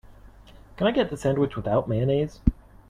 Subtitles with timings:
[0.77, 2.39] Can I get the sandwich without mayonnaise?